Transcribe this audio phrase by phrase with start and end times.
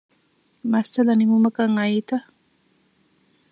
[0.71, 2.17] މައްސަލަ ނިމުމަކަށް އައީތަ؟